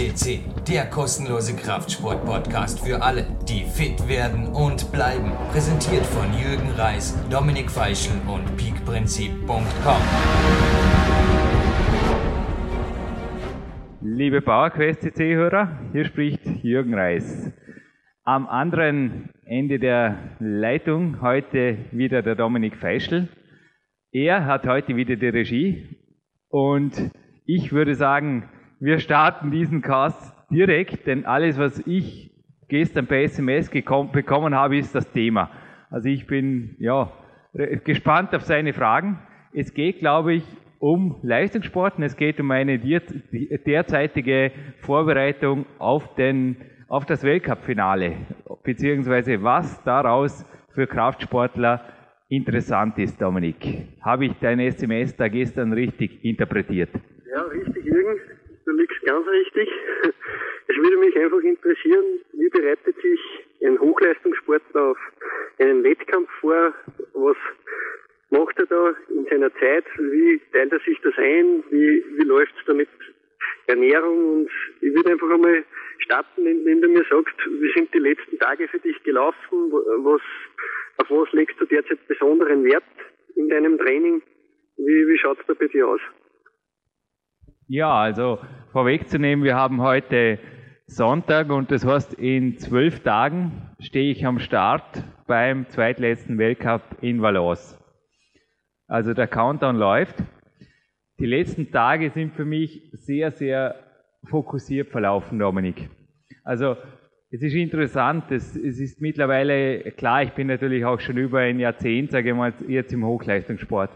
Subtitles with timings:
[0.00, 5.30] FCC, der kostenlose Kraftsport-Podcast für alle, die fit werden und bleiben.
[5.52, 10.00] Präsentiert von Jürgen Reis, Dominik Feischl und peakprinzip.com.
[14.00, 17.52] Liebe PowerQuest CC-Hörer, hier spricht Jürgen Reis.
[18.24, 23.28] Am anderen Ende der Leitung heute wieder der Dominik Feischl.
[24.12, 25.98] Er hat heute wieder die Regie
[26.48, 27.10] und
[27.44, 28.48] ich würde sagen,
[28.80, 32.30] wir starten diesen Cast direkt, denn alles, was ich
[32.68, 35.50] gestern per SMS bekommen habe, ist das Thema.
[35.90, 37.12] Also ich bin ja
[37.84, 39.18] gespannt auf seine Fragen.
[39.52, 40.44] Es geht, glaube ich,
[40.78, 46.56] um Leistungssport und es geht um eine derzeitige Vorbereitung auf, den,
[46.88, 48.14] auf das Weltcup-Finale,
[48.62, 51.84] beziehungsweise was daraus für Kraftsportler
[52.28, 53.88] interessant ist, Dominik.
[54.00, 56.90] Habe ich dein SMS da gestern richtig interpretiert?
[57.30, 58.39] Ja, richtig, Jürgen
[58.70, 59.68] du liegst ganz richtig.
[60.68, 63.20] Es würde mich einfach interessieren, wie bereitet sich
[63.64, 64.98] ein Hochleistungssportler auf
[65.58, 66.72] einen Wettkampf vor?
[67.14, 67.36] Was
[68.30, 69.84] macht er da in seiner Zeit?
[69.98, 71.64] Wie teilt er sich das ein?
[71.70, 72.88] Wie, wie läuft es da mit
[73.66, 74.34] Ernährung?
[74.34, 75.64] Und ich würde einfach einmal
[75.98, 79.72] starten, indem du mir sagst, wie sind die letzten Tage für dich gelaufen?
[79.72, 80.22] Was,
[80.98, 82.84] auf was legst du derzeit besonderen Wert
[83.34, 84.22] in deinem Training?
[84.76, 86.00] Wie, wie schaut es da bei dir aus?
[87.72, 88.40] Ja, also
[88.72, 90.40] vorwegzunehmen, wir haben heute
[90.86, 97.22] Sonntag und das heißt, in zwölf Tagen stehe ich am Start beim zweitletzten Weltcup in
[97.22, 97.78] Valence.
[98.88, 100.16] Also der Countdown läuft.
[101.20, 103.76] Die letzten Tage sind für mich sehr, sehr
[104.24, 105.88] fokussiert verlaufen, Dominik.
[106.42, 106.76] Also
[107.30, 111.60] es ist interessant, es, es ist mittlerweile klar, ich bin natürlich auch schon über ein
[111.60, 113.92] Jahrzehnt, sage ich mal, jetzt im Hochleistungssport.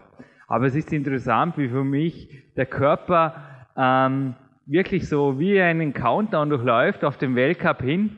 [0.47, 6.49] Aber es ist interessant, wie für mich der Körper ähm, wirklich so wie einen Countdown
[6.49, 8.17] durchläuft auf dem Weltcup hin,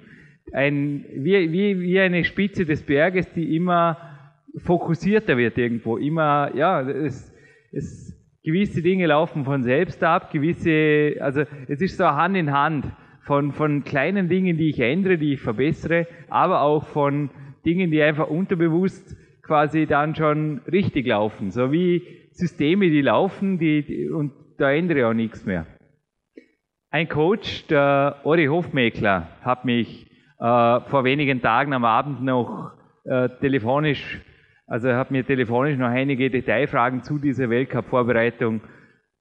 [0.54, 3.98] ein, wie, wie, wie eine Spitze des Berges, die immer
[4.58, 7.34] fokussierter wird irgendwo, immer, ja, es,
[7.72, 8.14] es,
[8.44, 12.86] gewisse Dinge laufen von selbst ab, gewisse, also es ist so Hand in Hand
[13.24, 17.30] von, von kleinen Dingen, die ich ändere, die ich verbessere, aber auch von
[17.66, 23.84] Dingen, die einfach unterbewusst quasi dann schon richtig laufen, so wie Systeme, die laufen, die,
[23.84, 25.66] die und da ändere ich auch nichts mehr.
[26.90, 30.10] Ein Coach, der Ori Hofmeckler, hat mich
[30.40, 32.72] äh, vor wenigen Tagen am Abend noch
[33.04, 34.22] äh, telefonisch,
[34.66, 38.62] also hat mir telefonisch noch einige Detailfragen zu dieser Weltcup-Vorbereitung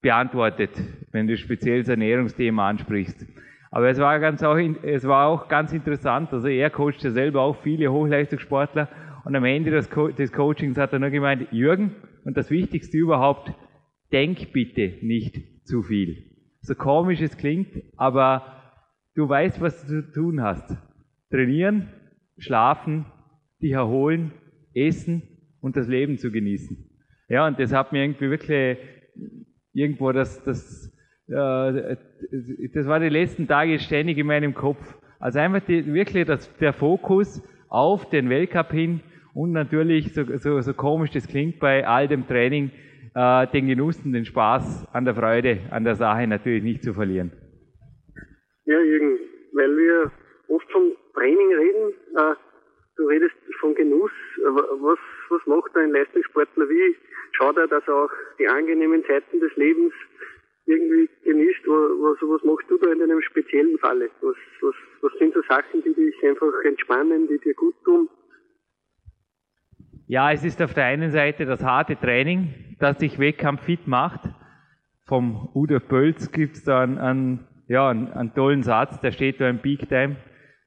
[0.01, 0.71] beantwortet,
[1.13, 3.27] wenn du speziell das Ernährungsthema ansprichst.
[3.71, 7.43] Aber es war, ganz auch, es war auch ganz interessant, also er coacht ja selber
[7.43, 8.89] auch viele Hochleistungssportler
[9.25, 12.97] und am Ende des, Co des Coachings hat er nur gemeint, Jürgen, und das Wichtigste
[12.97, 13.53] überhaupt,
[14.13, 16.25] denk bitte nicht zu viel.
[16.61, 18.45] So komisch es klingt, aber
[19.15, 20.77] du weißt, was du zu tun hast.
[21.31, 21.89] Trainieren,
[22.39, 23.07] schlafen,
[23.63, 24.33] dich erholen,
[24.75, 25.23] essen
[25.61, 26.77] und das Leben zu genießen.
[27.29, 28.79] Ja, und das hat mir irgendwie wirklich
[29.73, 30.93] irgendwo das, das,
[31.29, 31.97] äh,
[32.73, 34.97] das war die letzten Tage ständig in meinem Kopf.
[35.19, 39.01] Also einfach die, wirklich das, der Fokus auf den Weltcup hin
[39.35, 42.71] und natürlich, so, so, so komisch das klingt bei all dem Training,
[43.15, 46.93] äh, den Genuss und den Spaß an der Freude, an der Sache natürlich nicht zu
[46.93, 47.33] verlieren.
[48.65, 49.19] Ja, Jürgen,
[49.53, 50.11] weil wir
[50.49, 52.35] oft vom Training reden, äh,
[52.97, 54.11] du redest von Genuss.
[54.43, 56.69] Was, was macht ein Leistungssportler?
[56.69, 56.97] Wie
[57.33, 59.93] schaut er, dass er auch die angenehmen Zeiten des Lebens
[60.67, 61.67] irgendwie genießt?
[61.67, 64.11] Was, was machst du da in einem speziellen Falle?
[64.21, 68.09] Was, was, was sind so Sachen, die dich einfach entspannen, die dir gut tun?
[70.09, 74.21] Ja, es ist auf der einen Seite das harte Training, das dich wettkampffit macht.
[75.05, 79.49] Vom Udo Pölz gibt's da einen, einen, ja, einen, einen tollen Satz, der steht da
[79.49, 80.17] im Peak Time.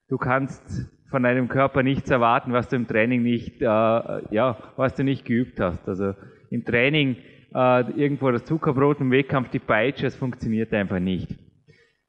[0.10, 4.96] Du kannst von deinem Körper nichts erwarten, was du im Training nicht, äh, ja, was
[4.96, 5.88] du nicht geübt hast.
[5.88, 6.16] Also
[6.50, 7.16] im Training
[7.56, 11.34] äh, irgendwo das Zuckerbrot, im Wettkampf die Peitsche, das funktioniert einfach nicht.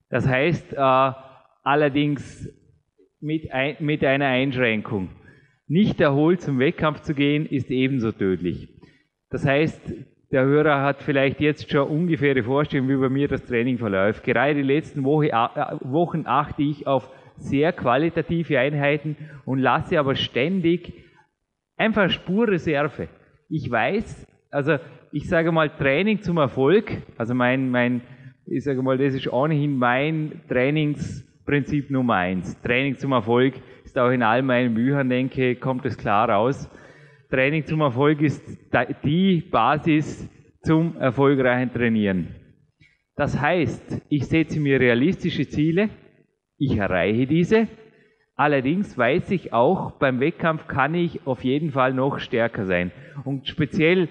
[0.09, 1.13] Das heißt äh,
[1.63, 2.53] allerdings
[3.21, 5.11] mit, ein, mit einer Einschränkung
[5.71, 8.69] nicht erholt zum Wettkampf zu gehen, ist ebenso tödlich.
[9.31, 9.81] Das heißt,
[10.33, 14.25] der Hörer hat vielleicht jetzt schon ungefähre Vorstellung, wie bei mir das Training verläuft.
[14.25, 20.17] Gerade die letzten Woche, äh, Wochen achte ich auf sehr qualitative Einheiten und lasse aber
[20.17, 20.93] ständig
[21.77, 23.09] einfach Spurreserve.
[23.49, 24.77] Ich weiß, also
[25.13, 28.03] ich sage mal Training zum Erfolg, also mein, mein,
[28.45, 30.41] ich sage mal, das ist ohnehin mein
[31.47, 32.61] Trainingsprinzip Nummer eins.
[32.61, 33.55] Training zum Erfolg
[33.85, 36.71] ist auch in all meinen Büchern, denke kommt es klar raus.
[37.31, 38.43] Training zum Erfolg ist
[39.05, 40.29] die Basis
[40.63, 42.29] zum erfolgreichen Trainieren.
[43.17, 45.91] Das heißt, ich setze mir realistische Ziele,
[46.59, 47.69] ich erreiche diese.
[48.37, 52.91] Allerdings weiß ich auch, beim Wettkampf kann ich auf jeden Fall noch stärker sein.
[53.25, 54.09] Und speziell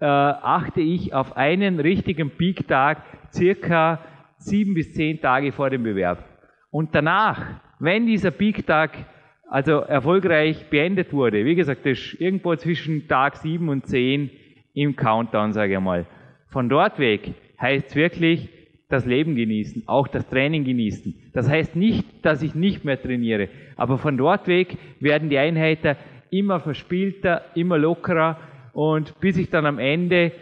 [0.00, 3.02] äh, achte ich auf einen richtigen Peak-Tag
[3.32, 4.00] circa
[4.38, 6.27] sieben bis zehn Tage vor dem Bewerb.
[6.70, 9.06] Und danach, wenn dieser Peak-Tag
[9.48, 14.30] also erfolgreich beendet wurde, wie gesagt, das ist irgendwo zwischen Tag sieben und zehn
[14.74, 16.06] im Countdown, sage ich mal.
[16.48, 18.48] Von dort weg heißt es wirklich
[18.88, 21.14] das Leben genießen, auch das Training genießen.
[21.32, 25.96] Das heißt nicht, dass ich nicht mehr trainiere, aber von dort weg werden die Einheiten
[26.30, 28.38] immer verspielter, immer lockerer
[28.72, 30.32] und bis ich dann am Ende,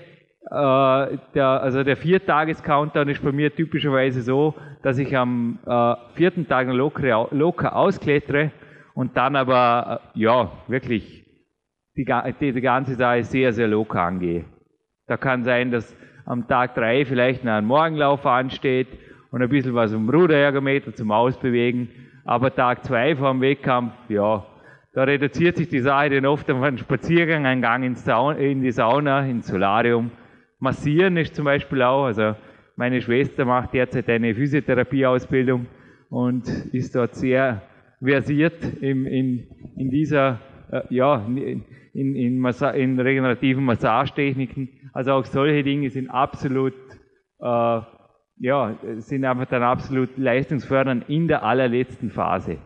[0.51, 6.47] äh, der, also der Viertages-Countdown ist bei mir typischerweise so, dass ich am äh, vierten
[6.47, 8.53] Tag locker, locker ausklettere
[8.95, 11.25] und dann aber, äh, ja, wirklich
[11.97, 12.05] die,
[12.41, 14.45] die, die ganze Sache sehr, sehr locker angehe.
[15.09, 18.89] Da kann sein, dass am Tag drei vielleicht noch ein Morgenlauf ansteht
[19.31, 21.89] und ein bisschen was um Ruderergometer zum Ausbewegen.
[22.25, 24.45] Aber Tag zwei vor dem Wettkampf, ja,
[24.93, 28.07] da reduziert sich die Sache dann oft auf einen Spaziergang, einen Gang ins
[28.39, 30.11] in die Sauna, ins Solarium.
[30.59, 32.35] Massieren ist zum Beispiel auch, also
[32.77, 35.67] meine Schwester macht derzeit eine Physiotherapieausbildung
[36.09, 37.63] und ist dort sehr
[38.03, 44.69] versiert in, in, in dieser, äh, ja, in, in, Massa in regenerativen Massagetechniken.
[44.93, 46.75] Also auch solche Dinge sind absolut,
[47.41, 47.81] äh,
[48.39, 52.59] ja, sind einfach dann absolut leistungsfördernd in der allerletzten Phase.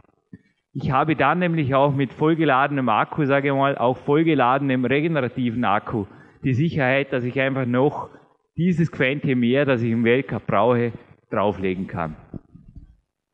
[0.73, 6.07] Ich habe dann nämlich auch mit vollgeladenem Akku, sage ich mal, auch vollgeladenem regenerativen Akku
[6.43, 8.11] die Sicherheit, dass ich einfach noch
[8.57, 10.93] dieses Quäntchen mehr, das ich im Weltcup brauche,
[11.31, 12.17] drauflegen kann.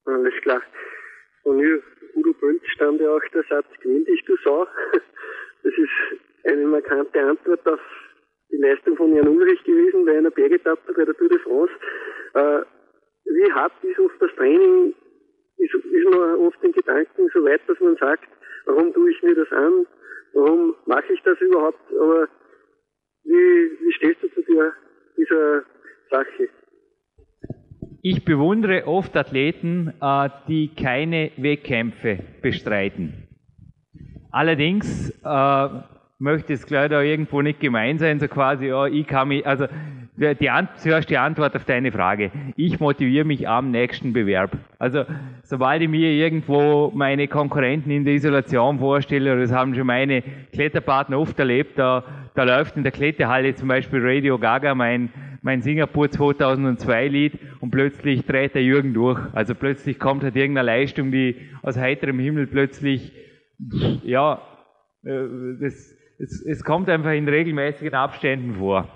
[0.05, 0.63] Alles klar.
[1.45, 1.83] Und hier,
[2.15, 4.67] Udo Bönz stand ja auch der Satz, gewinn dich du Sau.
[5.63, 7.81] Das ist eine markante Antwort auf
[8.53, 11.73] die Leistung von Jan Ulrich gewesen bei einer Bergetappe bei der Tour de France.
[12.35, 12.63] Äh,
[13.25, 14.95] wie hart ist oft das Training?
[15.59, 18.29] Ist, ist man oft in Gedanken so weit, dass man sagt,
[18.67, 19.87] warum tue ich mir das an?
[20.35, 21.81] Warum mache ich das überhaupt?
[22.01, 22.29] Aber
[23.27, 24.73] wie, wie stehst du zu der,
[25.17, 25.63] dieser
[26.11, 26.49] Sache?
[28.03, 33.27] Ich bewundere oft Athleten, äh, die keine Wettkämpfe bestreiten.
[34.31, 35.69] Allerdings äh,
[36.19, 39.67] möchte es gleich da irgendwo nicht gemein sein, so quasi, ja, ich kann mich, also
[40.17, 42.31] die, zuerst die Antwort auf deine Frage.
[42.57, 44.57] Ich motiviere mich am nächsten Bewerb.
[44.79, 45.05] Also
[45.43, 50.23] sobald ich mir irgendwo meine Konkurrenten in der Isolation vorstelle, das haben schon meine
[50.53, 52.05] Kletterpartner oft erlebt, da,
[52.35, 55.11] da läuft in der Kletterhalle zum Beispiel Radio Gaga, mein,
[55.43, 59.21] mein Singapur 2002 Lied, und plötzlich dreht der Jürgen durch.
[59.33, 63.13] Also plötzlich kommt halt irgendeine Leistung, die aus heiterem Himmel plötzlich
[64.03, 64.41] ja,
[65.05, 65.29] äh,
[65.61, 68.89] das, es, es kommt einfach in regelmäßigen Abständen vor.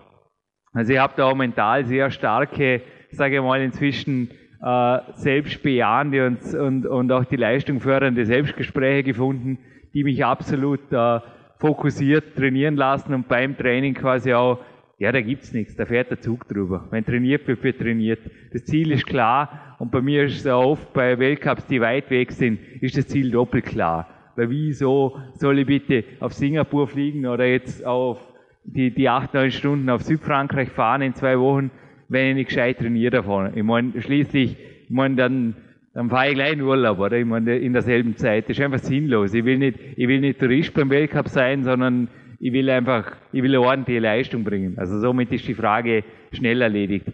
[0.73, 4.31] Also ich habe da auch mental sehr starke, sage ich mal, inzwischen
[4.63, 9.59] äh, selbstbejahende und, und, und auch die Leistung fördernde Selbstgespräche gefunden,
[9.95, 11.21] die mich absolut äh,
[11.59, 14.61] fokussiert trainieren lassen und beim Training quasi auch,
[14.99, 16.87] ja, da gibt's nichts, da fährt der Zug drüber.
[16.91, 18.21] Wenn trainiert wird, wird trainiert.
[18.53, 22.11] Das Ziel ist klar und bei mir ist es auch oft bei Weltcups, die weit
[22.11, 24.09] weg sind, ist das Ziel doppelt klar.
[24.37, 28.30] Weil wieso soll ich bitte auf Singapur fliegen oder jetzt auf
[28.65, 31.71] die, die acht, neun Stunden auf Südfrankreich fahren in zwei Wochen,
[32.09, 33.57] wenn ich nicht gescheit trainiere davon.
[33.57, 35.55] Ich meine, schließlich, ich meine, dann,
[35.95, 37.17] dann fahre ich gleich in Urlaub, oder?
[37.17, 38.49] Ich meine, in derselben Zeit.
[38.49, 39.35] Das ist einfach sinnlos.
[39.35, 43.43] Ich will nicht, ich will nicht Tourist beim Weltcup sein, sondern ich will einfach, ich
[43.43, 44.79] will eine ordentliche Leistung bringen.
[44.79, 47.07] Also somit ist die Frage schnell erledigt.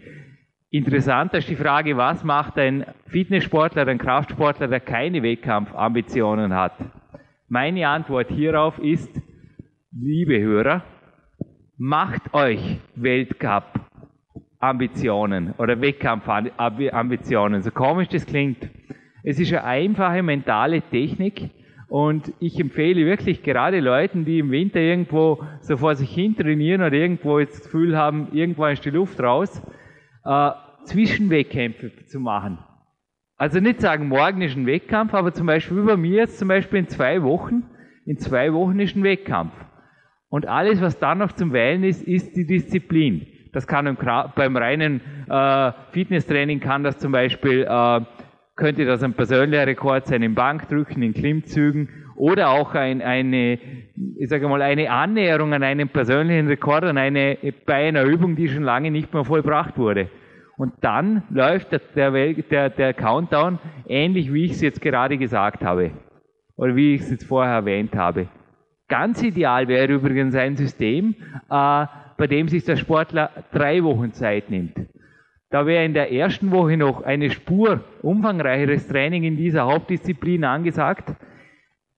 [0.69, 6.73] Interessanter ist die Frage, was macht ein Fitnesssportler, ein Kraftsportler, der keine Wettkampfambitionen hat?
[7.47, 9.09] Meine Antwort hierauf ist,
[9.91, 10.83] liebe Hörer,
[11.77, 18.67] macht euch Weltcup-Ambitionen oder Wettkampf-Ambitionen, so komisch das klingt.
[19.23, 21.51] Es ist eine einfache mentale Technik
[21.87, 26.81] und ich empfehle wirklich gerade Leuten, die im Winter irgendwo so vor sich hin trainieren
[26.81, 29.61] oder irgendwo jetzt das Gefühl haben, irgendwo ist die Luft raus,
[30.25, 30.49] äh,
[30.85, 32.57] Zwischenwettkämpfe zu machen.
[33.37, 36.79] Also nicht sagen, morgen ist ein Wettkampf, aber zum Beispiel bei mir jetzt zum Beispiel
[36.79, 37.65] in zwei Wochen,
[38.05, 39.53] in zwei Wochen ist ein Wettkampf.
[40.29, 43.27] Und alles, was dann noch zum Wählen ist, ist die Disziplin.
[43.53, 43.97] Das kann
[44.35, 48.01] beim reinen äh, Fitnesstraining kann das zum Beispiel, äh,
[48.55, 53.59] könnte das ein persönlicher Rekord sein im Bankdrücken, in Klimmzügen oder auch ein, eine,
[54.17, 58.49] ich sage mal, eine Annäherung an einen persönlichen Rekord, an eine, bei einer Übung, die
[58.49, 60.09] schon lange nicht mehr vollbracht wurde.
[60.57, 65.91] Und dann läuft der, der, der Countdown ähnlich, wie ich es jetzt gerade gesagt habe.
[66.55, 68.27] Oder wie ich es jetzt vorher erwähnt habe.
[68.87, 71.15] Ganz ideal wäre übrigens ein System,
[71.49, 71.85] äh,
[72.17, 74.75] bei dem sich der Sportler drei Wochen Zeit nimmt.
[75.49, 81.15] Da wäre in der ersten Woche noch eine Spur umfangreicheres Training in dieser Hauptdisziplin angesagt,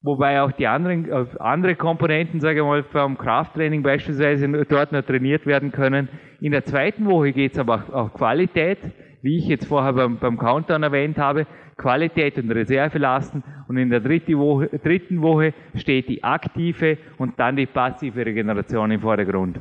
[0.02, 5.04] wobei auch die anderen äh, andere Komponenten, sage ich mal, vom Krafttraining beispielsweise dort noch
[5.04, 6.10] trainiert werden können.
[6.42, 8.80] In der zweiten Woche geht es aber auch Qualität,
[9.22, 11.46] wie ich jetzt vorher beim, beim Countdown erwähnt habe,
[11.80, 17.40] Qualität und Reserve lassen und in der dritte Woche, dritten Woche steht die aktive und
[17.40, 19.60] dann die passive Regeneration im Vordergrund.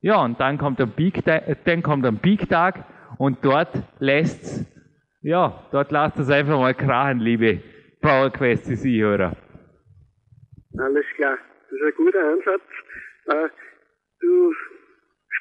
[0.00, 2.84] Ja, und dann kommt ein Peak, dann kommt ein Peak-Tag
[3.18, 4.64] und dort lässt's,
[5.22, 7.60] ja, dort lasst es einfach mal krachen, liebe
[8.00, 9.36] PowerQuest CC-Hörer.
[10.78, 12.62] Alles klar, das ist ein guter Ansatz.
[13.26, 13.48] Äh,
[14.20, 14.54] du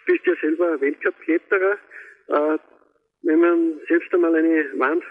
[0.08, 1.78] bist ja selber Weltcup-Kletterer.
[2.28, 2.58] Äh,
[3.22, 5.04] wenn man selbst einmal eine Wand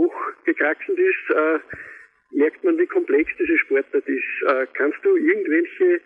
[0.00, 1.58] hochgekraxelt ist, äh,
[2.32, 4.42] merkt man, wie komplex diese Sportart ist.
[4.46, 6.00] Äh, kannst du irgendwelche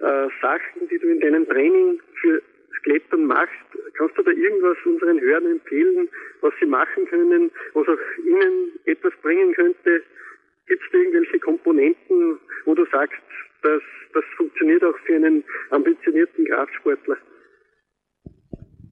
[0.00, 2.42] äh, Sachen, die du in deinem Training für
[2.82, 3.52] Klettern machst,
[3.94, 6.08] kannst du da irgendwas unseren Hörern empfehlen,
[6.40, 10.02] was sie machen können, was auch ihnen etwas bringen könnte?
[10.66, 13.20] Gibt es irgendwelche Komponenten, wo du sagst,
[13.62, 13.82] dass
[14.14, 17.18] das funktioniert auch für einen ambitionierten Kraftsportler?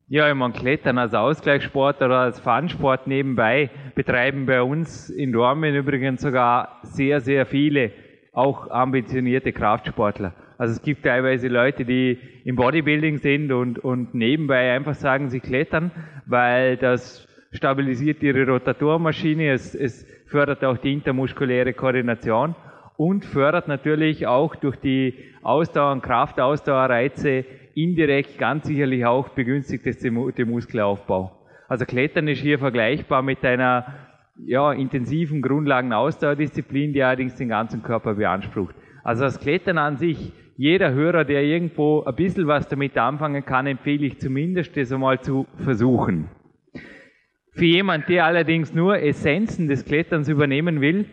[0.09, 5.75] Ja, ich meine, Klettern als Ausgleichssport oder als Fun-Sport nebenbei betreiben bei uns in Dormen
[5.75, 7.91] übrigens sogar sehr, sehr viele,
[8.33, 10.33] auch ambitionierte Kraftsportler.
[10.59, 15.41] Also es gibt teilweise Leute, die im Bodybuilding sind und, und nebenbei einfach sagen, sie
[15.41, 15.91] klettern,
[16.25, 22.55] weil das stabilisiert ihre Rotatormaschine, es, es fördert auch die intermuskuläre Koordination
[22.97, 27.45] und fördert natürlich auch durch die Ausdauer- und Kraftausdauerreize
[27.77, 31.31] indirekt ganz sicherlich auch begünstigt es den Muskelaufbau.
[31.69, 33.95] Also Klettern ist hier vergleichbar mit einer
[34.47, 38.75] ja, intensiven Grundlagen-Ausdauerdisziplin, die allerdings den ganzen Körper beansprucht.
[39.05, 43.67] Also das Klettern an sich, jeder Hörer, der irgendwo ein bisschen was damit anfangen kann,
[43.67, 46.29] empfehle ich zumindest, das einmal zu versuchen.
[47.53, 51.05] Für jemand, der allerdings nur Essenzen des Kletterns übernehmen will,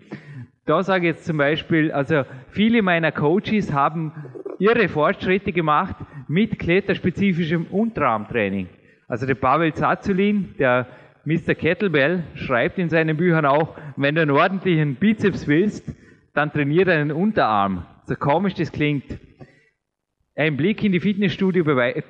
[0.66, 4.14] da sage ich jetzt zum Beispiel, also viele meiner Coaches haben
[4.60, 5.96] irre Fortschritte gemacht
[6.34, 8.68] mit kletterspezifischem Unterarmtraining.
[9.08, 10.88] Also der Pavel Zazulin, der
[11.26, 11.54] Mr.
[11.54, 15.96] Kettlebell, schreibt in seinen Büchern auch, wenn du einen ordentlichen Bizeps willst,
[16.34, 17.86] dann trainiere deinen Unterarm.
[18.06, 19.20] So komisch das klingt.
[20.36, 21.64] Ein Blick in die Fitnessstudio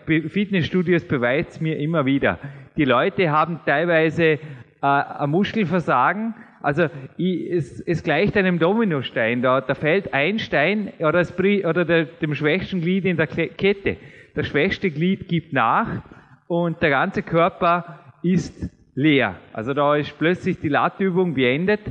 [0.06, 2.39] Fitnessstudios beweist mir immer wieder.
[2.77, 4.39] Die Leute haben teilweise äh,
[4.82, 6.88] ein Muskelversagen, also
[7.18, 9.42] ich, es, es gleicht einem Dominostein.
[9.42, 13.98] Da, da fällt ein Stein oder, das, oder der, dem schwächsten Glied in der Kette.
[14.36, 16.02] Das schwächste Glied gibt nach
[16.48, 19.40] und der ganze Körper ist leer.
[19.54, 21.82] Also da ist plötzlich die Lattübung beendet.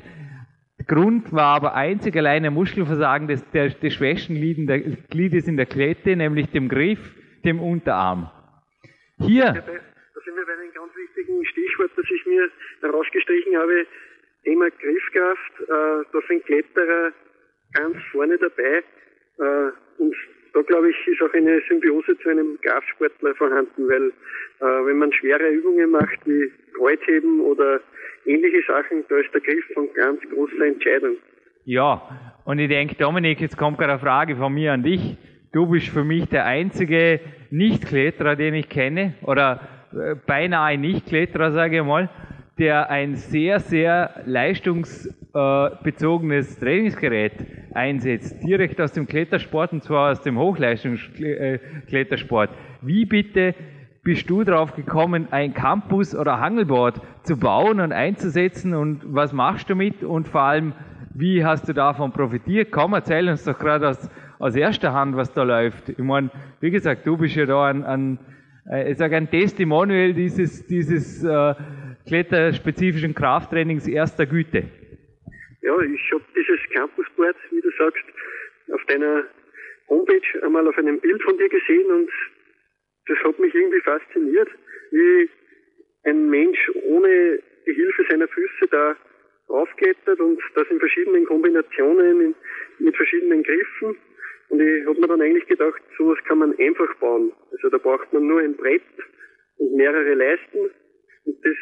[0.79, 5.67] Der Grund war aber einzig allein ein Muskelversagen des, der, des schwächsten Gliedes in der
[5.67, 6.99] Klette, nämlich dem Griff,
[7.45, 8.31] dem Unterarm.
[9.19, 9.45] Hier.
[9.45, 12.49] Da sind wir bei einem ganz wichtigen Stichwort, das ich mir
[12.81, 13.87] herausgestrichen habe.
[14.43, 17.13] Thema Griffkraft, äh, da sind Kletterer
[17.75, 18.83] ganz vorne dabei.
[19.39, 20.17] Äh, und
[20.53, 24.09] da glaube ich, ist auch eine Symbiose zu einem Kraftsportler vorhanden, weil
[24.61, 27.81] äh, wenn man schwere Übungen macht wie Kreuzheben oder
[28.27, 31.17] ähnliche Sachen, da ist der Griff von ganz großer Entscheidung.
[31.65, 35.17] Ja, und ich denke, Dominik, jetzt kommt gerade eine Frage von mir an dich.
[35.53, 39.61] Du bist für mich der einzige Nicht-Kletterer, den ich kenne, oder
[39.93, 42.09] äh, beinahe Nicht-Kletterer, sage ich mal
[42.63, 47.33] der ein sehr, sehr leistungsbezogenes Trainingsgerät
[47.75, 52.51] einsetzt, direkt aus dem Klettersport und zwar aus dem Hochleistungsklettersport.
[52.81, 53.57] Wie bitte
[54.05, 59.69] bist du drauf gekommen, ein Campus oder Hangelboard zu bauen und einzusetzen und was machst
[59.69, 60.73] du mit und vor allem,
[61.15, 62.71] wie hast du davon profitiert?
[62.71, 65.89] Komm, erzähl uns doch gerade aus, aus erster Hand, was da läuft.
[65.89, 68.21] Ich meine, wie gesagt, du bist ja da ein, ein
[68.71, 71.55] äh, ich sage ein Testimonial dieses, dieses äh,
[72.07, 74.65] kletterspezifischen Krafttrainings erster Güte.
[75.63, 78.05] Ja, ich habe dieses Campusboard, wie du sagst,
[78.73, 79.25] auf deiner
[79.89, 82.11] Homepage einmal auf einem Bild von dir gesehen und
[83.07, 84.49] das hat mich irgendwie fasziniert,
[84.91, 85.29] wie
[86.05, 88.97] ein Mensch ohne die Hilfe seiner Füße da
[89.49, 92.35] aufklettert und das in verschiedenen Kombinationen,
[92.79, 93.97] mit verschiedenen Griffen.
[94.49, 97.33] Und ich habe mir dann eigentlich gedacht, sowas kann man einfach bauen.
[97.53, 98.83] Also da braucht man nur ein Brett
[99.59, 100.71] und mehrere Leisten.
[101.25, 101.57] Und das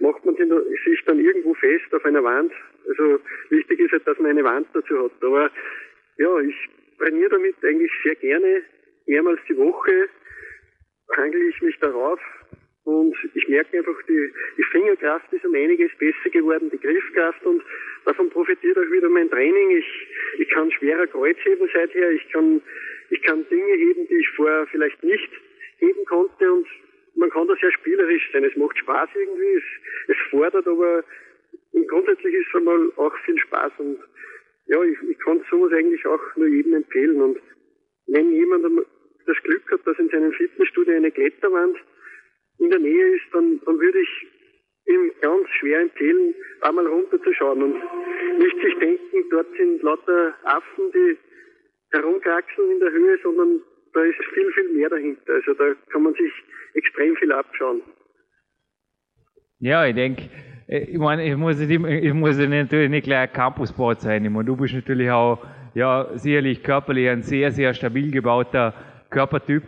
[0.00, 2.52] macht man sich dann irgendwo fest auf einer Wand.
[2.88, 5.12] Also wichtig ist halt, dass man eine Wand dazu hat.
[5.22, 5.50] Aber
[6.18, 6.54] ja, ich
[6.98, 8.62] trainiere damit eigentlich sehr gerne.
[9.06, 10.08] Mehrmals die Woche
[11.16, 12.20] hangel ich mich darauf
[12.88, 17.62] und ich merke einfach, die, die Fingerkraft ist um einiges besser geworden, die Griffkraft und
[18.04, 19.76] davon profitiert auch wieder mein Training.
[19.76, 22.62] Ich, ich kann schwerer Kreuz heben seither, ich kann,
[23.10, 25.30] ich kann Dinge heben, die ich vorher vielleicht nicht
[25.78, 26.66] heben konnte und
[27.18, 28.44] man kann da sehr spielerisch sein.
[28.44, 29.64] Es macht Spaß irgendwie, es,
[30.08, 31.04] es fordert, aber
[31.88, 33.98] grundsätzlich ist es einmal auch viel Spaß und
[34.66, 37.38] ja, ich, ich kann sowas eigentlich auch nur jedem empfehlen und
[38.06, 38.64] wenn jemand
[39.26, 41.76] das Glück hat, dass in seinem Fitnessstudio eine Kletterwand
[42.58, 44.26] in der Nähe ist, dann, dann würde ich
[44.86, 51.16] ihm ganz schwer empfehlen, einmal runterzuschauen und nicht sich denken, dort sind lauter Affen, die
[51.90, 53.62] herumkraxeln in der Höhe, sondern
[53.98, 55.32] da ist viel, viel mehr dahinter.
[55.34, 56.32] Also da kann man sich
[56.74, 57.82] extrem viel abschauen.
[59.58, 60.22] Ja, ich denke,
[60.68, 64.24] äh, ich meine, ich muss, ich muss natürlich nicht gleich Campusbord sein.
[64.24, 68.72] Ich meine, du bist natürlich auch, ja, sicherlich körperlich ein sehr, sehr stabil gebauter
[69.10, 69.64] Körpertyp.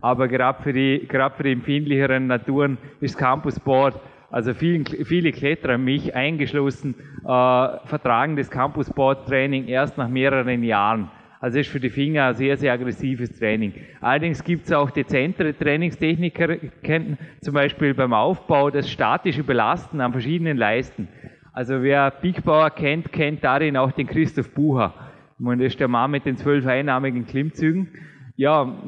[0.00, 5.76] Aber gerade für die, gerade für die empfindlicheren Naturen ist Campusboard, also vielen, viele Kletterer,
[5.76, 11.10] mich eingeschlossen, äh, vertragen das Campusboard-Training erst nach mehreren Jahren.
[11.42, 13.74] Also ist für die Finger ein sehr, sehr aggressives Training.
[14.00, 20.56] Allerdings gibt es auch dezentere Trainingstechniken, zum Beispiel beim Aufbau das statische Belasten an verschiedenen
[20.56, 21.08] Leisten.
[21.52, 24.94] Also wer Big Bauer kennt, kennt darin auch den Christoph Bucher.
[25.36, 27.88] Ich meine, das ist der Mann mit den zwölf einnahmigen Klimmzügen.
[28.36, 28.80] Ja,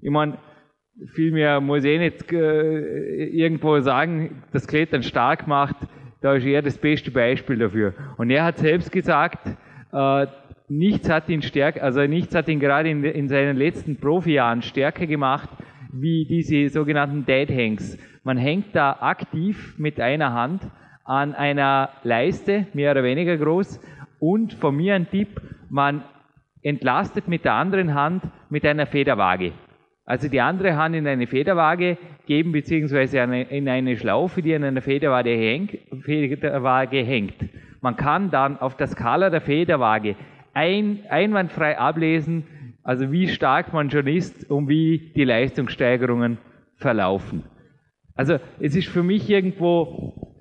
[0.00, 0.38] ich meine,
[1.14, 5.76] viel mehr muss ich eh nicht äh, irgendwo sagen, das Klettern stark macht.
[6.20, 7.94] Da ist er das beste Beispiel dafür.
[8.16, 9.46] Und er hat selbst gesagt,
[9.92, 10.26] äh,
[10.78, 15.06] nichts hat ihn stärker, also nichts hat ihn gerade in, in seinen letzten Profijahren stärker
[15.06, 15.48] gemacht,
[15.92, 17.98] wie diese sogenannten Dead Hangs.
[18.24, 20.62] Man hängt da aktiv mit einer Hand
[21.04, 23.80] an einer Leiste, mehr oder weniger groß,
[24.18, 26.04] und von mir ein Tipp, man
[26.62, 29.52] entlastet mit der anderen Hand mit einer Federwaage.
[30.04, 34.82] Also die andere Hand in eine Federwaage geben, beziehungsweise in eine Schlaufe, die an einer
[34.82, 35.76] Federwaage hängt.
[36.02, 37.34] Federwaage hängt.
[37.80, 40.14] Man kann dann auf der Skala der Federwaage
[40.54, 42.44] ein, einwandfrei ablesen,
[42.82, 46.38] also wie stark man schon ist und wie die Leistungssteigerungen
[46.76, 47.44] verlaufen.
[48.14, 50.32] Also es ist für mich irgendwo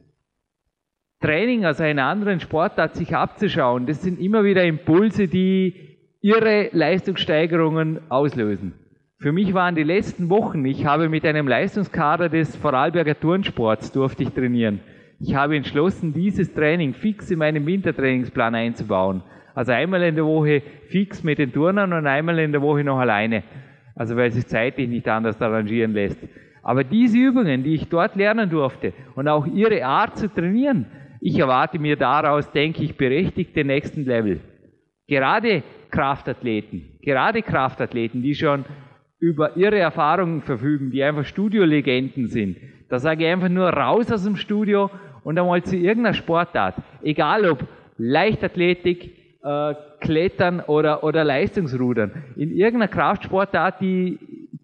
[1.21, 3.86] Training aus einer anderen Sportart sich abzuschauen.
[3.86, 8.73] Das sind immer wieder Impulse, die ihre Leistungssteigerungen auslösen.
[9.19, 14.23] Für mich waren die letzten Wochen, ich habe mit einem Leistungskader des Vorarlberger Turnsports durfte
[14.23, 14.79] ich trainieren.
[15.19, 19.21] Ich habe entschlossen, dieses Training fix in meinen Wintertrainingsplan einzubauen.
[19.53, 22.99] Also einmal in der Woche fix mit den Turnern und einmal in der Woche noch
[22.99, 23.43] alleine.
[23.95, 26.19] Also weil sich zeitlich nicht anders arrangieren lässt.
[26.63, 30.85] Aber diese Übungen, die ich dort lernen durfte und auch ihre Art zu trainieren,
[31.19, 34.39] ich erwarte mir daraus, denke ich, berechtigt den nächsten Level.
[35.07, 38.65] Gerade Kraftathleten, gerade Kraftathleten, die schon
[39.19, 42.57] über ihre Erfahrungen verfügen, die einfach Studiolegenden sind.
[42.89, 44.89] Da sage ich einfach nur raus aus dem Studio
[45.23, 46.75] und einmal zu irgendeiner Sportart.
[47.03, 52.12] Egal ob Leichtathletik, äh, Klettern oder, oder Leistungsrudern.
[52.36, 54.19] In irgendeiner Kraftsportart, die,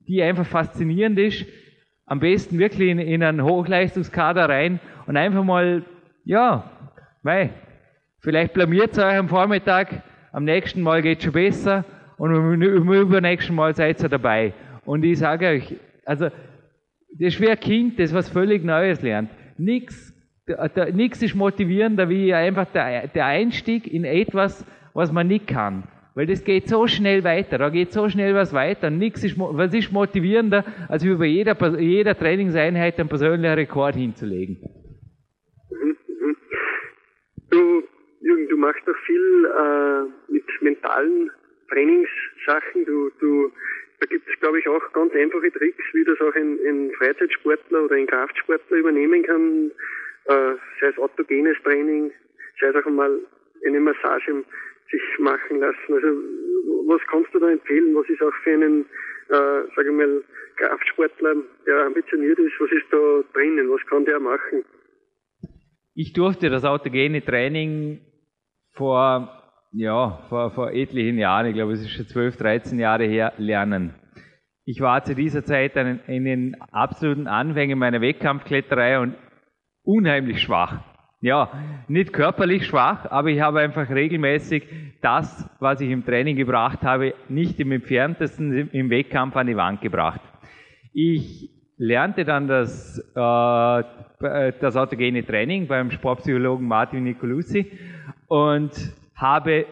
[0.07, 1.45] die einfach faszinierend ist,
[2.05, 5.83] am besten wirklich in, in einen Hochleistungskader rein und einfach mal,
[6.23, 6.69] ja,
[7.23, 7.51] mei,
[8.19, 11.85] vielleicht blamiert ihr euch am Vormittag, am nächsten Mal geht es schon besser
[12.17, 14.53] und im übernächsten Mal seid ihr dabei.
[14.85, 16.25] Und ich sage euch, also,
[17.19, 19.29] das ist wie ein Kind, das was völlig Neues lernt.
[19.57, 20.13] Nichts
[20.93, 25.83] Nichts ist motivierender wie einfach der, der Einstieg in etwas, was man nicht kann.
[26.15, 28.89] Weil das geht so schnell weiter, da geht so schnell was weiter.
[28.89, 34.57] Nichts ist, was ist motivierender, als über jeder, jeder Trainingseinheit einen persönlichen Rekord hinzulegen.
[35.69, 36.37] Mhm, mhm.
[37.51, 37.83] Du,
[38.21, 41.29] Jürgen, du machst doch viel äh, mit mentalen
[41.69, 42.85] Trainingssachen.
[42.85, 43.51] Du, du,
[43.99, 47.83] da gibt es, glaube ich, auch ganz einfache Tricks, wie das auch ein, ein Freizeitsportler
[47.83, 49.71] oder ein Kraftsportler übernehmen kann
[50.27, 52.11] äh, sei es autogenes Training,
[52.59, 53.19] sei es auch einmal
[53.65, 54.43] eine Massage
[54.91, 55.93] sich machen lassen.
[55.93, 56.07] Also
[56.87, 57.95] was kannst du da empfehlen?
[57.95, 58.85] Was ist auch für einen,
[59.29, 60.23] äh, sage ich mal,
[60.57, 61.35] Kraftsportler,
[61.65, 63.69] der ambitioniert ist, was ist da drinnen?
[63.69, 64.63] Was kann der machen?
[65.93, 68.01] Ich durfte das autogene Training
[68.73, 73.33] vor, ja, vor, vor etlichen Jahren, ich glaube es ist schon 12, 13 Jahre her,
[73.37, 73.95] lernen.
[74.65, 79.15] Ich war zu dieser Zeit in den absoluten Anfängen meiner Wettkampfkletterei und
[79.87, 80.81] unheimlich schwach.
[81.19, 81.51] Ja,
[81.87, 84.67] nicht körperlich schwach, aber ich habe einfach regelmäßig
[85.01, 89.81] das, was ich im Training gebracht habe, nicht im entferntesten im Wettkampf an die Wand
[89.81, 90.21] gebracht.
[90.93, 93.83] Ich lernte dann das, äh,
[94.59, 97.71] das autogene Training beim Sportpsychologen Martin Nicolussi
[98.27, 98.71] und
[99.15, 99.65] habe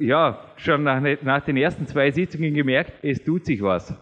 [0.00, 3.94] ja schon nach, nach den ersten zwei Sitzungen gemerkt, es tut sich was.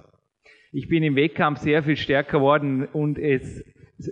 [0.72, 3.64] Ich bin im Wettkampf sehr viel stärker geworden und es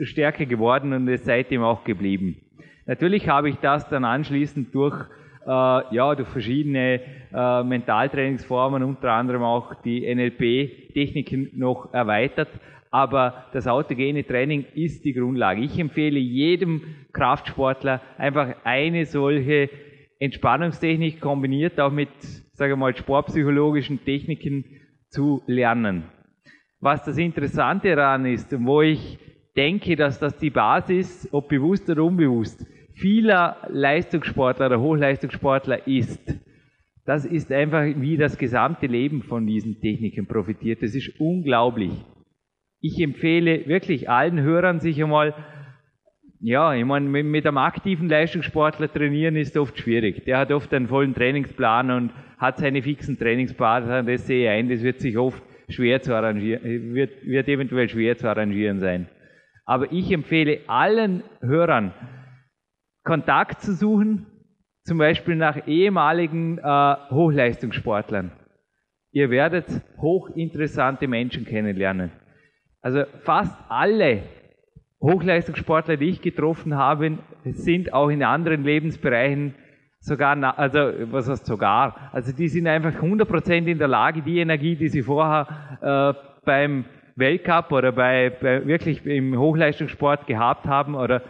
[0.03, 2.37] stärker geworden und ist seitdem auch geblieben.
[2.87, 5.07] Natürlich habe ich das dann anschließend durch
[5.45, 5.49] äh,
[5.95, 7.01] ja, durch verschiedene
[7.33, 12.49] äh, Mentaltrainingsformen, unter anderem auch die NLP-Techniken noch erweitert.
[12.91, 15.63] Aber das autogene Training ist die Grundlage.
[15.63, 19.71] Ich empfehle jedem Kraftsportler einfach eine solche
[20.19, 22.11] Entspannungstechnik kombiniert auch mit,
[22.53, 24.65] sage mal, sportpsychologischen Techniken
[25.09, 26.05] zu lernen.
[26.81, 29.19] Was das Interessante daran ist und wo ich
[29.57, 36.41] denke, dass das die Basis, ob bewusst oder unbewusst, vieler Leistungssportler oder Hochleistungssportler ist,
[37.05, 40.83] das ist einfach, wie das gesamte Leben von diesen Techniken profitiert.
[40.83, 41.93] Das ist unglaublich.
[42.81, 45.35] Ich empfehle wirklich allen Hörern, sich einmal,
[46.41, 50.25] ja, ich meine, mit einem aktiven Leistungssportler trainieren ist oft schwierig.
[50.25, 54.03] Der hat oft einen vollen Trainingsplan und hat seine fixen Trainingspartner.
[54.05, 58.17] Das sehe ich ein, das wird sich oft schwer zu arrangieren, wird, wird eventuell schwer
[58.17, 59.09] zu arrangieren sein.
[59.65, 61.93] Aber ich empfehle allen Hörern,
[63.05, 64.27] Kontakt zu suchen,
[64.85, 68.33] zum Beispiel nach ehemaligen äh, Hochleistungssportlern.
[69.13, 69.67] Ihr werdet
[69.99, 72.11] hochinteressante Menschen kennenlernen.
[72.81, 74.23] Also fast alle
[75.01, 79.55] Hochleistungssportler, die ich getroffen habe, sind auch in anderen Lebensbereichen
[80.01, 80.79] sogar, also
[81.13, 85.03] was heißt sogar, also die sind einfach 100% in der Lage, die Energie, die sie
[85.03, 85.47] vorher
[85.81, 86.85] äh, beim
[87.17, 91.23] Weltcup oder bei, bei wirklich im Hochleistungssport gehabt haben oder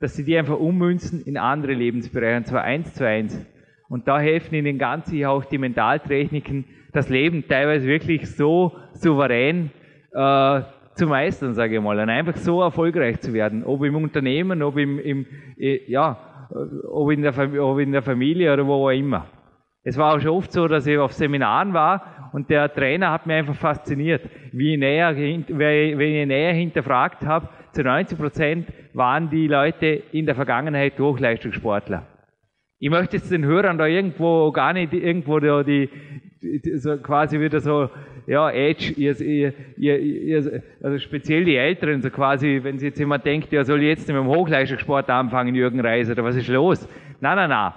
[0.00, 3.46] dass sie die einfach ummünzen in andere Lebensbereiche, und zwar eins zu eins.
[3.88, 9.70] Und da helfen ihnen ganz sicher auch die Mentaltechniken, das Leben teilweise wirklich so souverän
[10.12, 10.60] äh,
[10.94, 14.76] zu meistern, sage ich mal, und einfach so erfolgreich zu werden, ob im Unternehmen, ob
[14.78, 15.26] im, im
[15.58, 16.48] äh, ja,
[16.90, 19.26] ob in, der, ob in der Familie oder wo auch immer.
[19.88, 23.24] Es war auch schon oft so, dass ich auf Seminaren war und der Trainer hat
[23.24, 24.20] mich einfach fasziniert,
[24.50, 30.26] wie ich näher, wenn ich näher hinterfragt habe, zu 90 Prozent waren die Leute in
[30.26, 32.04] der Vergangenheit Hochleistungssportler.
[32.80, 35.88] Ich möchte jetzt den Hörern da irgendwo gar nicht irgendwo die,
[36.42, 37.88] die so quasi wieder so,
[38.26, 39.52] ja, Edge, ihr, ihr,
[40.00, 44.08] ihr, also speziell die Älteren, so quasi, wenn sich jetzt jemand denkt, der soll jetzt
[44.08, 46.88] mit dem Hochleistungssport anfangen, Jürgen Reis, oder was ist los?
[47.20, 47.72] Nein, nein, nein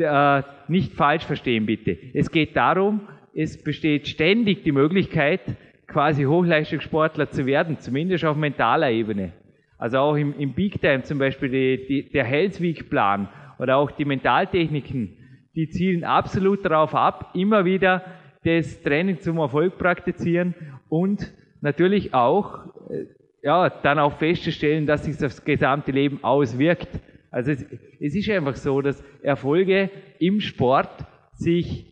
[0.00, 1.96] äh, nicht falsch verstehen bitte.
[2.14, 3.02] Es geht darum,
[3.34, 5.40] es besteht ständig die Möglichkeit,
[5.86, 9.32] quasi Hochleistungssportler zu werden, zumindest auf mentaler Ebene.
[9.78, 13.76] Also auch im, im Big Time zum Beispiel die, die, der Health Week Plan oder
[13.76, 15.16] auch die Mentaltechniken,
[15.54, 18.04] die zielen absolut darauf ab, immer wieder
[18.44, 20.54] das Training zum Erfolg praktizieren
[20.88, 23.06] und natürlich auch, äh,
[23.42, 26.88] ja, dann auch festzustellen, dass sich das gesamte Leben auswirkt.
[27.30, 27.64] Also es,
[28.00, 30.90] es ist einfach so, dass Erfolge im Sport
[31.34, 31.86] sich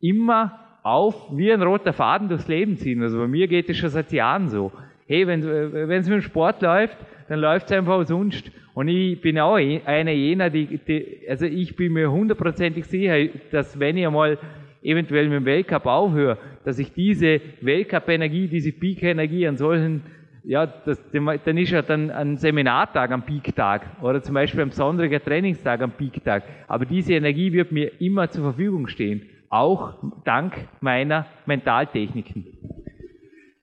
[0.00, 3.02] immer auf wie ein roter Faden durchs Leben ziehen.
[3.02, 4.72] Also bei mir geht es schon seit Jahren so.
[5.06, 6.96] Hey, wenn es mit dem Sport läuft,
[7.28, 8.50] dann läuft es einfach sonst.
[8.74, 13.78] Und ich bin auch einer jener, die, die, also ich bin mir hundertprozentig sicher, dass
[13.78, 14.38] wenn ich einmal
[14.82, 20.02] eventuell mit dem Weltcup aufhöre, dass ich diese Weltcup-Energie, diese Peak-Energie an solchen
[20.44, 25.22] ja, das, dann ist ja dann ein Seminartag am Peak-Tag oder zum Beispiel ein besonderer
[25.22, 26.42] Trainingstag am Peak-Tag.
[26.68, 32.46] Aber diese Energie wird mir immer zur Verfügung stehen, auch dank meiner Mentaltechniken.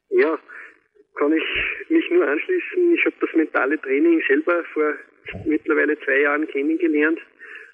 [0.09, 0.37] Ja,
[1.15, 2.93] kann ich mich nur anschließen.
[2.93, 4.93] Ich habe das mentale Training selber vor
[5.45, 7.19] mittlerweile zwei Jahren kennengelernt,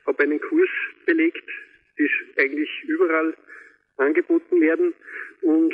[0.07, 0.69] habe einen Kurs
[1.05, 1.43] belegt,
[1.97, 3.33] die eigentlich überall
[3.97, 4.93] angeboten werden
[5.41, 5.73] und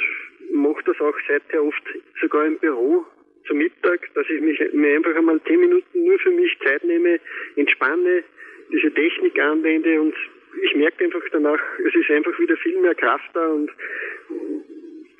[0.54, 1.84] mache das auch seither oft
[2.20, 3.06] sogar im Büro
[3.46, 7.20] zu Mittag, dass ich mich, mir einfach einmal zehn Minuten nur für mich Zeit nehme,
[7.56, 8.24] entspanne,
[8.72, 10.16] diese Technik anwende und
[10.64, 13.72] ich merke einfach danach, es ist einfach wieder viel mehr Kraft da und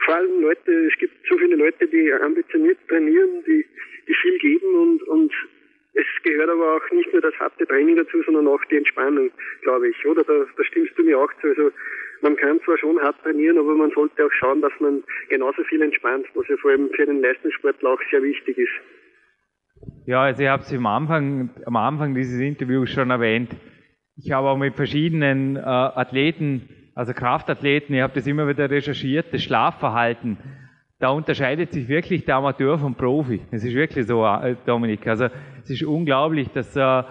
[0.06, 3.66] vor allem Leute, es gibt so viele Leute, die ambitioniert trainieren, die,
[4.08, 5.34] die viel geben und, und
[5.94, 9.30] es gehört aber auch nicht nur das harte Training dazu, sondern auch die Entspannung,
[9.62, 10.24] glaube ich, oder?
[10.24, 11.48] Da, da stimmst du mir auch zu.
[11.48, 11.72] Also
[12.22, 15.82] man kann zwar schon hart trainieren, aber man sollte auch schauen, dass man genauso viel
[15.82, 18.74] entspannt, was ja vor allem für den Leistungssportler auch sehr wichtig ist.
[20.06, 23.56] Ja, also ich habe es am Anfang, am Anfang dieses Interviews schon erwähnt.
[24.18, 29.34] Ich habe auch mit verschiedenen äh, Athleten, also Kraftathleten, ich habe das immer wieder recherchiert,
[29.34, 30.38] das Schlafverhalten.
[31.00, 33.42] Da unterscheidet sich wirklich der Amateur vom Profi.
[33.50, 35.08] Es ist wirklich so, äh, Dominik.
[35.08, 35.30] Also
[35.64, 37.04] es ist unglaublich, dass äh,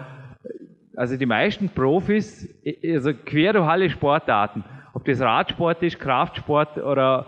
[0.96, 2.48] also die meisten Profis,
[2.84, 7.26] also quer durch alle Sportarten, ob das Radsport ist, Kraftsport oder,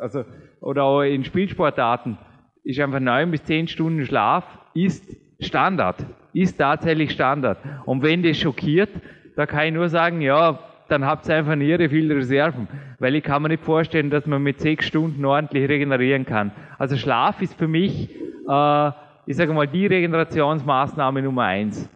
[0.00, 0.24] also,
[0.60, 2.18] oder auch in Spielsportarten,
[2.64, 6.04] ist einfach neun bis zehn Stunden Schlaf, ist Standard.
[6.32, 7.58] Ist tatsächlich Standard.
[7.86, 8.90] Und wenn das schockiert,
[9.36, 12.68] da kann ich nur sagen, ja, dann habt ihr einfach nicht viele Reserven.
[12.98, 16.52] Weil ich kann mir nicht vorstellen, dass man mit sechs Stunden ordentlich regenerieren kann.
[16.78, 18.10] Also Schlaf ist für mich,
[18.48, 18.90] äh,
[19.26, 21.88] ich sage mal, die Regenerationsmaßnahme Nummer eins.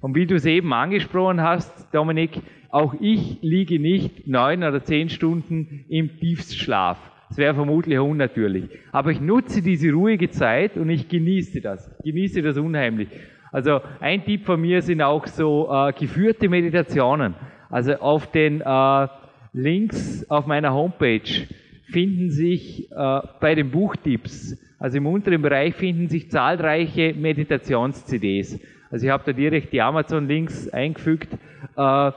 [0.00, 2.40] Und wie du es eben angesprochen hast, Dominik,
[2.76, 6.98] auch ich liege nicht neun oder zehn Stunden im Tiefstschlaf.
[7.30, 8.68] Das wäre vermutlich unnatürlich.
[8.92, 11.90] Aber ich nutze diese ruhige Zeit und ich genieße das.
[12.04, 13.08] Genieße das unheimlich.
[13.50, 17.34] Also ein Tipp von mir sind auch so äh, geführte Meditationen.
[17.70, 19.08] Also auf den äh,
[19.54, 21.46] Links auf meiner Homepage
[21.90, 28.60] finden sich äh, bei den Buchtipps, also im unteren Bereich finden sich zahlreiche Meditations-CDs.
[28.90, 31.32] Also ich habe da direkt die Amazon-Links eingefügt.
[31.74, 32.10] Äh,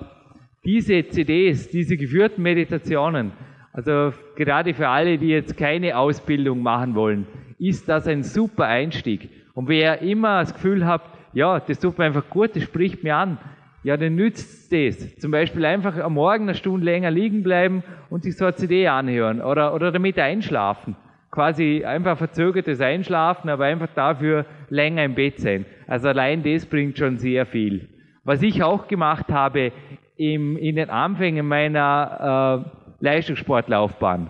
[0.63, 3.31] diese CDs, diese geführten Meditationen,
[3.71, 7.27] also gerade für alle, die jetzt keine Ausbildung machen wollen,
[7.59, 9.29] ist das ein super Einstieg.
[9.53, 11.01] Und wer immer das Gefühl hat,
[11.33, 13.37] ja, das tut mir einfach gut, das spricht mir an,
[13.83, 15.15] ja, dann nützt das.
[15.17, 18.87] Zum Beispiel einfach am Morgen eine Stunde länger liegen bleiben und sich so eine CD
[18.87, 20.95] anhören oder, oder damit einschlafen.
[21.31, 25.65] Quasi einfach verzögertes Einschlafen, aber einfach dafür länger im Bett sein.
[25.87, 27.87] Also allein das bringt schon sehr viel.
[28.23, 29.71] Was ich auch gemacht habe
[30.19, 34.29] im, in den Anfängen meiner äh, Leistungssportlaufbahn.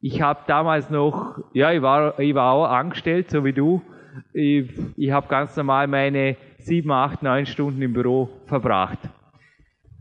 [0.00, 3.80] Ich habe damals noch, ja, ich war, ich war auch angestellt, so wie du.
[4.34, 8.98] Ich, ich habe ganz normal meine sieben, acht, neun Stunden im Büro verbracht.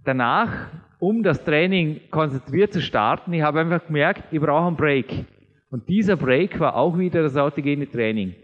[0.04, 0.68] Danach,
[1.00, 5.26] um das Training konzentriert zu starten, ich habe einfach gemerkt, ich brauche einen Break.
[5.70, 8.36] Und dieser Break war auch wieder das autogene Training.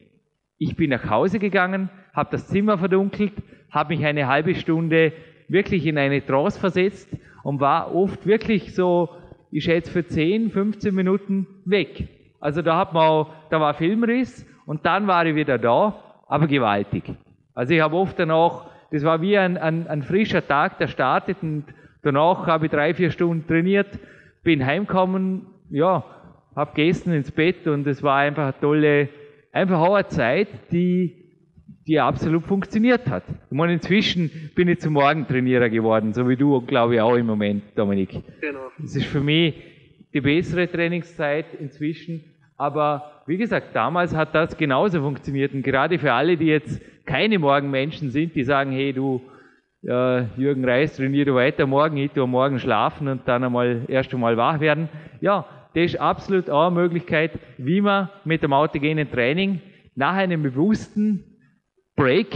[0.58, 3.34] Ich bin nach Hause gegangen, habe das Zimmer verdunkelt,
[3.70, 5.12] habe mich eine halbe Stunde
[5.50, 7.10] wirklich in eine Trance versetzt
[7.44, 9.10] und war oft wirklich so,
[9.52, 12.08] ich schätze für 10, 15 Minuten weg.
[12.40, 15.96] Also da hat man auch, da war Filmriss und dann war ich wieder da,
[16.28, 17.04] aber gewaltig.
[17.54, 21.38] Also ich habe oft danach, das war wie ein, ein, ein frischer Tag, der startet
[21.42, 21.66] und
[22.04, 24.00] danach habe ich drei, vier Stunden trainiert,
[24.44, 26.04] bin heimgekommen, ja,
[26.56, 29.10] habe gegessen ins Bett und es war einfach eine tolle,
[29.52, 31.29] einfach auch eine Zeit, die,
[31.90, 33.24] die absolut funktioniert hat.
[33.28, 37.26] Ich meine, inzwischen bin ich zum Morgentrainierer geworden, so wie du, glaube ich, auch im
[37.26, 38.12] Moment, Dominik.
[38.42, 38.70] Genau.
[38.78, 39.56] Das ist für mich
[40.14, 42.24] die bessere Trainingszeit inzwischen,
[42.58, 47.40] aber wie gesagt, damals hat das genauso funktioniert und gerade für alle, die jetzt keine
[47.40, 49.20] Morgenmenschen sind, die sagen, hey du,
[49.84, 54.14] äh, Jürgen Reis, trainier du weiter morgen, ich tu morgen schlafen und dann einmal erst
[54.14, 54.90] einmal wach werden.
[55.22, 59.62] Ja, das ist absolut auch eine Möglichkeit, wie man mit dem autogenen Training
[59.96, 61.24] nach einem bewussten
[62.00, 62.32] Break,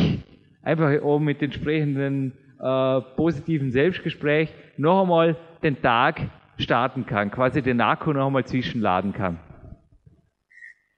[0.61, 6.17] einfach auch mit entsprechenden äh, positiven Selbstgespräch, noch einmal den Tag
[6.59, 9.39] starten kann, quasi den Akku noch einmal zwischenladen kann.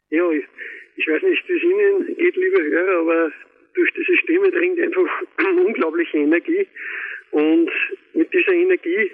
[0.09, 0.43] Ja, ich,
[0.95, 3.31] ich weiß nicht, wie es Ihnen geht, liebe Hörer, aber
[3.75, 5.21] durch diese Stimme dringt einfach
[5.67, 6.67] unglaubliche Energie.
[7.29, 7.69] Und
[8.15, 9.11] mit dieser Energie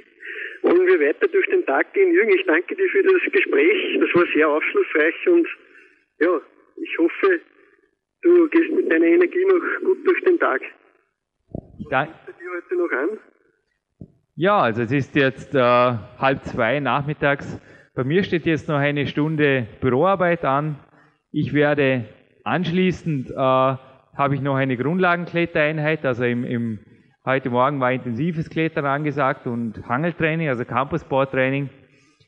[0.62, 2.14] wollen wir weiter durch den Tag gehen.
[2.14, 4.00] Jürgen, ich danke dir für das Gespräch.
[4.00, 5.48] Das war sehr aufschlussreich und
[6.20, 6.40] ja,
[6.78, 7.42] ich hoffe,
[8.36, 10.62] du gehst mit deiner Energie noch gut durch den Tag.
[12.26, 13.20] Was dir heute noch an?
[14.36, 17.60] Ja, also es ist jetzt äh, halb zwei nachmittags.
[17.94, 20.80] Bei mir steht jetzt noch eine Stunde Büroarbeit an.
[21.32, 22.06] Ich werde
[22.44, 26.80] anschließend äh, habe ich noch eine Grundlagenklettereinheit, also im, im,
[27.26, 31.70] heute Morgen war intensives Klettern angesagt und Hangeltraining, also Campussporttraining.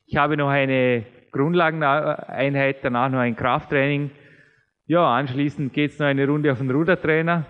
[0.05, 4.11] Ich habe noch eine Grundlageneinheit, danach noch ein Krafttraining.
[4.85, 7.45] Ja, anschließend geht's noch eine Runde auf den Rudertrainer.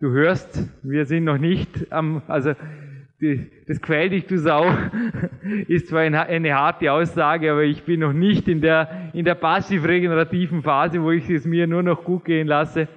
[0.00, 2.52] Du hörst, wir sind noch nicht am, also
[3.20, 4.66] die, das quäl dich, du Sau,
[5.68, 10.64] ist zwar eine, harte Aussage, aber ich bin noch nicht in der, in der passiv-regenerativen
[10.64, 12.88] Phase, wo ich es mir nur noch gut gehen lasse.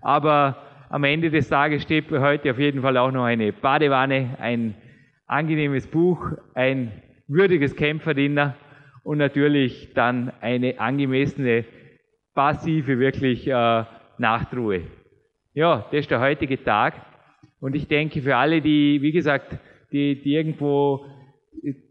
[0.00, 0.56] Aber
[0.90, 4.74] am Ende des Tages steht heute auf jeden Fall auch noch eine Badewanne, ein
[5.28, 6.90] angenehmes Buch, ein
[7.28, 8.56] würdiges Kämpferdiener
[9.04, 11.64] und natürlich dann eine angemessene
[12.34, 13.84] passive wirklich äh,
[14.18, 14.82] Nachtruhe.
[15.54, 16.94] Ja, das ist der heutige Tag
[17.60, 19.56] und ich denke für alle, die, wie gesagt,
[19.92, 21.06] die, die irgendwo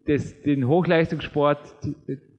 [0.05, 1.59] das, den Hochleistungssport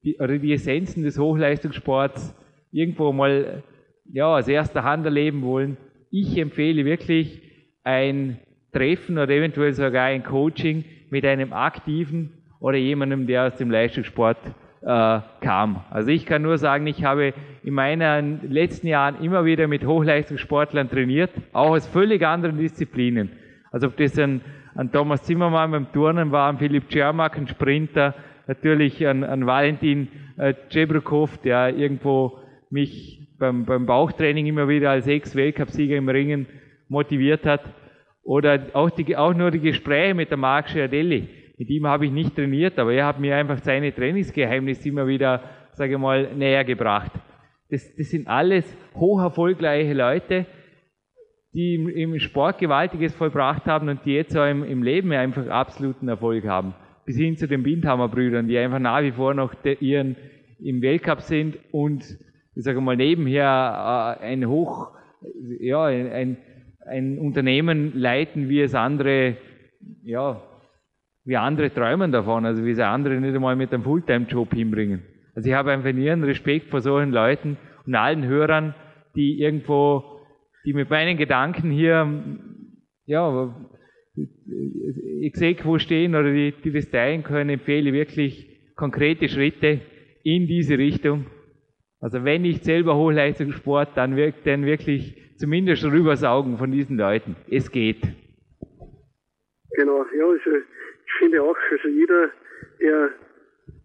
[0.03, 2.35] die, oder die Essenzen des Hochleistungssports
[2.71, 3.63] irgendwo mal
[4.11, 5.77] ja, aus erster Hand erleben wollen,
[6.11, 7.41] ich empfehle wirklich
[7.83, 8.39] ein
[8.71, 14.37] Treffen oder eventuell sogar ein Coaching mit einem aktiven oder jemandem, der aus dem Leistungssport
[14.85, 15.83] äh, kam.
[15.89, 20.89] Also ich kann nur sagen, ich habe in meinen letzten Jahren immer wieder mit Hochleistungssportlern
[20.89, 23.31] trainiert, auch aus völlig anderen Disziplinen.
[23.71, 24.41] Also ob das ein,
[24.75, 28.13] ein Thomas Zimmermann beim Turnen war, ein Philipp Czermak, ein Sprinter,
[28.45, 30.53] natürlich ein, ein Valentin äh,
[31.43, 36.45] der irgendwo mich beim, beim Bauchtraining immer wieder als Ex-Weltcupsieger im Ringen
[36.89, 37.61] motiviert hat.
[38.23, 41.27] Oder auch, die, auch nur die Gespräche mit der Marc Schiardelli.
[41.57, 45.41] Mit ihm habe ich nicht trainiert, aber er hat mir einfach seine Trainingsgeheimnisse immer wieder,
[45.73, 47.11] sage ich mal, näher gebracht.
[47.69, 48.65] Das, das sind alles
[48.95, 50.45] hoch erfolgreiche Leute,
[51.53, 55.47] die im, im Sport Gewaltiges vollbracht haben und die jetzt auch im, im Leben einfach
[55.47, 56.75] absoluten Erfolg haben.
[57.05, 60.17] Bis hin zu den Bindhammer Brüdern, die einfach nach wie vor noch de, ihren
[60.59, 62.03] im Weltcup sind und
[62.55, 64.91] ich sage mal nebenher äh, ein hoch
[65.59, 66.37] ja ein,
[66.85, 69.37] ein Unternehmen leiten, wie es andere
[70.03, 70.41] ja
[71.25, 75.01] wie andere träumen davon, also wie es andere nicht einmal mit einem Fulltime-Job hinbringen.
[75.33, 78.75] Also ich habe einfach ihren Respekt vor solchen Leuten und allen Hörern,
[79.15, 80.21] die irgendwo,
[80.65, 82.07] die mit meinen Gedanken hier,
[83.05, 83.53] ja,
[85.19, 89.81] ich sehe, wo stehen oder die, die das teilen können, empfehle wirklich konkrete Schritte
[90.23, 91.25] in diese Richtung.
[91.99, 97.35] Also wenn nicht selber Hochleistungssport, dann wirkt dann wirklich zumindest rübersaugen von diesen Leuten.
[97.49, 98.01] Es geht.
[99.75, 100.43] Genau, ja, also ich
[101.17, 102.29] finde auch, also jeder,
[102.79, 103.09] der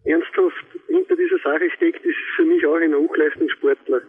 [0.05, 4.01] ernsthaft hinter dieser Sache steckt, ist für mich auch ein Hochleistungssportler,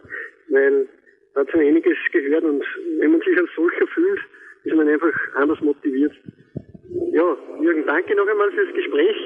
[0.49, 0.89] weil
[1.35, 2.65] da hat schon einiges gehört und
[2.99, 4.21] wenn man sich als solcher fühlt,
[4.65, 6.13] ist man einfach anders motiviert.
[7.13, 9.17] Ja, Jürgen, danke noch einmal fürs Gespräch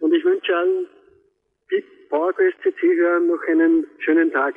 [0.00, 0.86] und ich wünsche allen
[2.08, 4.54] PowerQuest CC-Hörern noch einen schönen Tag.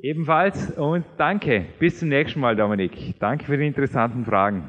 [0.00, 1.66] Ebenfalls und danke.
[1.80, 3.18] Bis zum nächsten Mal, Dominik.
[3.18, 4.68] Danke für die interessanten Fragen.